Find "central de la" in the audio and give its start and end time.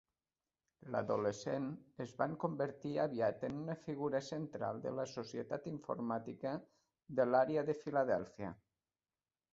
4.29-5.07